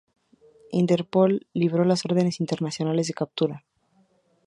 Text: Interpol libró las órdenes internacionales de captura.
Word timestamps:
Interpol 0.71 1.45
libró 1.53 1.85
las 1.85 2.05
órdenes 2.05 2.39
internacionales 2.39 3.05
de 3.05 3.13
captura. 3.13 3.63